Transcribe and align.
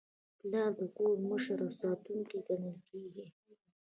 پلار 0.39 0.69
د 0.79 0.81
کور 0.97 1.15
مشر 1.29 1.57
او 1.65 1.71
ساتونکی 1.81 2.37
ګڼل 2.47 2.75
کېږي. 2.89 3.25